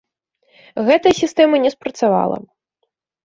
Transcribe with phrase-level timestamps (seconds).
[0.87, 2.37] Гэтая сістэма не спрацавала.